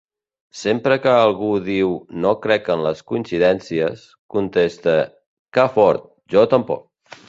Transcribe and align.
Sempre 0.61 0.95
que 1.03 1.11
algú 1.17 1.49
diu 1.67 1.93
“No 2.25 2.33
crec 2.47 2.73
en 2.77 2.83
les 2.87 3.05
coincidències”, 3.13 4.09
conteste 4.39 4.99
“Que 5.57 5.71
fort! 5.79 6.13
Jo 6.37 6.53
tampoc!” 6.57 6.87